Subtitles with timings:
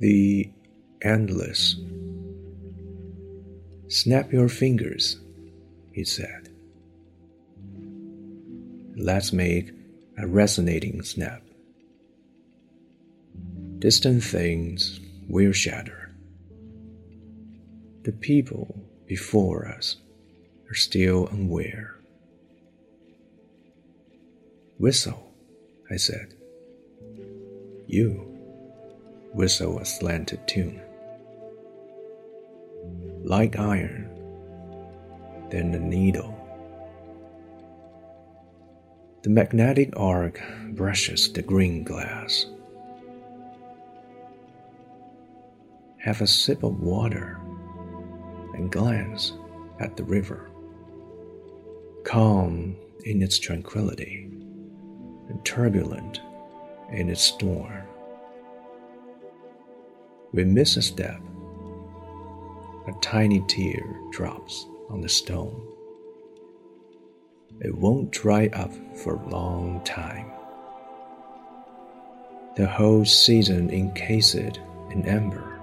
[0.00, 0.50] The
[1.02, 1.76] endless.
[3.88, 5.20] Snap your fingers,
[5.92, 6.48] he said.
[8.96, 9.72] Let's make
[10.16, 11.42] a resonating snap.
[13.78, 16.10] Distant things will shatter.
[18.04, 19.96] The people before us
[20.70, 21.94] are still unaware.
[24.78, 25.30] Whistle,
[25.90, 26.32] I said.
[27.86, 28.29] You
[29.32, 30.80] whistle a slanted tune.
[33.22, 34.08] Like iron,
[35.50, 36.36] then the needle.
[39.22, 42.46] The magnetic arc brushes the green glass.
[45.98, 47.38] Have a sip of water
[48.54, 49.34] and glance
[49.78, 50.50] at the river.
[52.04, 54.26] Calm in its tranquility
[55.28, 56.20] and turbulent
[56.90, 57.82] in its storm.
[60.32, 61.20] We miss a step.
[62.86, 63.82] A tiny tear
[64.12, 65.60] drops on the stone.
[67.60, 70.30] It won't dry up for a long time.
[72.56, 74.34] The whole season encased
[74.90, 75.60] in amber,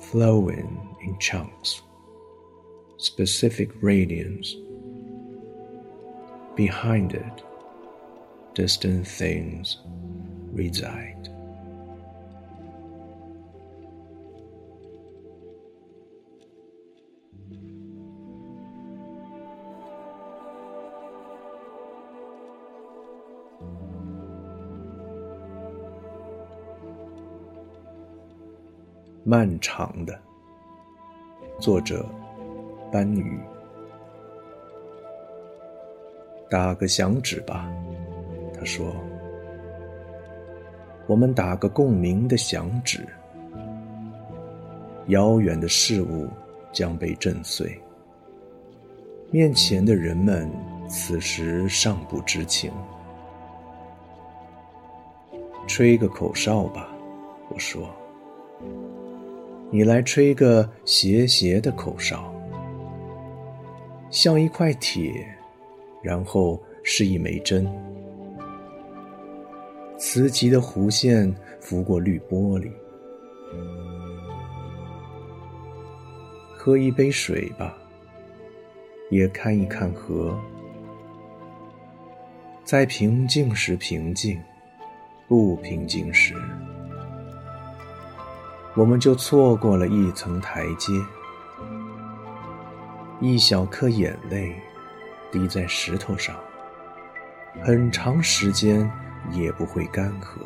[0.00, 1.82] flowing in chunks,
[2.96, 4.54] specific radiance.
[6.56, 7.42] Behind it,
[8.54, 9.78] distant things
[10.52, 11.35] reside.
[29.28, 30.16] 漫长的，
[31.58, 32.06] 作者
[32.92, 33.40] 班宇。
[36.48, 37.68] 打个响指吧，
[38.56, 38.94] 他说。
[41.08, 43.04] 我们打个共鸣的响指，
[45.08, 46.28] 遥远的事物
[46.70, 47.76] 将被震碎。
[49.32, 50.48] 面前的人们
[50.88, 52.70] 此时尚不知情。
[55.66, 56.88] 吹个口哨吧，
[57.48, 57.90] 我说。
[59.70, 62.32] 你来吹个斜斜的口哨，
[64.10, 65.26] 像一块铁，
[66.02, 67.68] 然后是一枚针。
[69.98, 72.70] 磁极的弧线拂过绿玻璃。
[76.56, 77.76] 喝一杯水吧，
[79.10, 80.38] 也看一看河。
[82.62, 84.40] 在平静时平静，
[85.26, 86.34] 不平静时。
[88.76, 90.92] 我们就错过了一层台阶，
[93.20, 94.54] 一小颗眼泪
[95.32, 96.36] 滴在石头上，
[97.64, 98.88] 很长时间
[99.32, 100.36] 也不会干涸。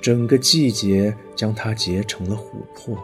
[0.00, 2.96] 整个季节将它结成了琥珀，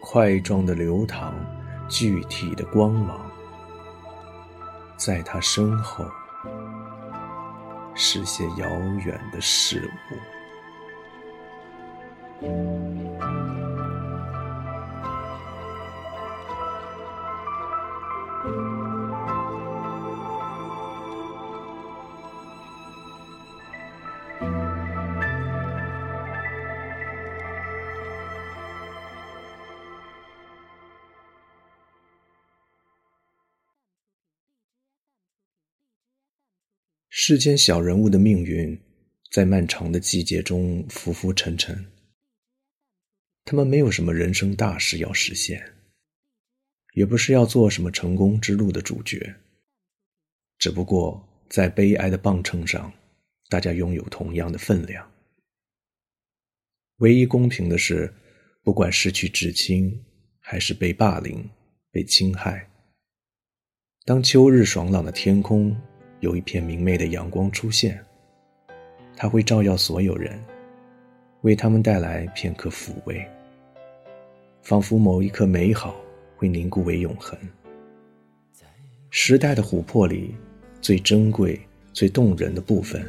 [0.00, 1.32] 块状的流淌，
[1.88, 3.30] 具体的光芒，
[4.96, 6.04] 在它身后。
[7.94, 8.68] 是些遥
[9.04, 10.16] 远的事物。
[37.14, 38.80] 世间小人物的命运，
[39.30, 41.92] 在漫长的季节中浮浮沉沉。
[43.44, 45.62] 他们没有什么人生大事要实现，
[46.94, 49.34] 也不是要做什么成功之路的主角。
[50.56, 52.90] 只不过在悲哀的磅秤上，
[53.50, 55.06] 大家拥有同样的分量。
[56.96, 58.10] 唯一公平的是，
[58.62, 60.02] 不管失去至亲，
[60.40, 61.46] 还是被霸凌、
[61.90, 62.70] 被侵害，
[64.06, 65.76] 当秋日爽朗的天空。
[66.22, 67.98] 有一片明媚的阳光出现，
[69.16, 70.40] 它会照耀所有人，
[71.40, 73.26] 为他们带来片刻抚慰，
[74.62, 75.96] 仿佛某一刻美好
[76.36, 77.36] 会凝固为永恒。
[79.10, 80.32] 时代的琥珀里，
[80.80, 81.60] 最珍贵、
[81.92, 83.04] 最动人的部分，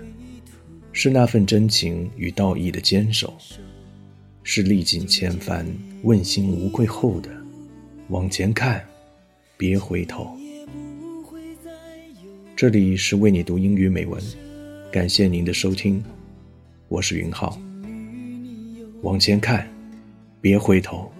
[0.91, 3.31] 是那份真情与道义的坚守，
[4.41, 5.63] 是历尽千帆、
[6.01, 7.29] 问心无愧后的
[8.09, 8.83] 往前看，
[9.55, 10.35] 别回头。
[12.55, 14.21] 这里是为你读英语美文，
[14.91, 16.03] 感谢您的收听，
[16.87, 17.57] 我是云浩。
[19.01, 19.67] 往前看，
[20.39, 21.11] 别回头。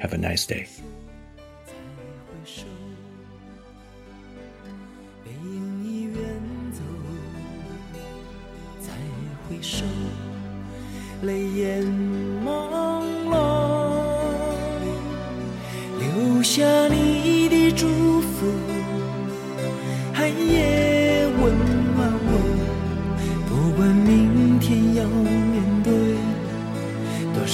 [0.00, 0.64] have a nice day。
[1.64, 1.72] 再
[2.26, 2.64] 回首，
[5.24, 6.14] 背影已远
[6.72, 6.82] 走。
[8.80, 8.90] 再
[9.48, 9.84] 回首，
[11.22, 11.84] 泪眼
[12.44, 12.68] 朦
[13.30, 13.30] 胧。
[16.00, 17.86] 留下你的祝
[18.20, 18.79] 福。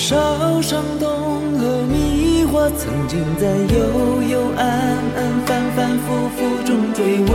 [0.08, 4.68] 多少伤痛和迷惑曾经在幽幽暗
[5.16, 7.28] 暗反反复复中追问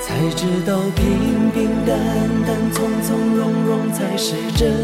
[0.00, 1.96] 才知道平平淡
[2.44, 4.74] 淡从从容容才是真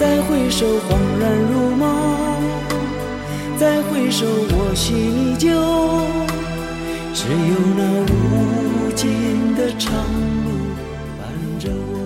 [0.00, 2.16] 再回首恍然如梦
[3.58, 5.50] 再回首我心依旧
[7.12, 9.92] 只有那无尽的长
[10.46, 10.48] 路
[11.18, 12.05] 伴着我。